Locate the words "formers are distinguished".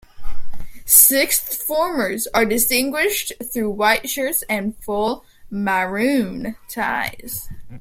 1.61-3.33